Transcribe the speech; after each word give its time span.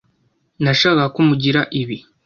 Nashakaga 0.63 1.05
ko 1.15 1.19
mugira 1.27 1.61
ibi. 1.81 1.97